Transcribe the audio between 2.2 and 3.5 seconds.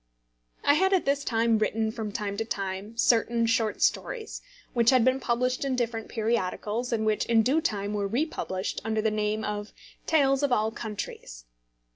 to time certain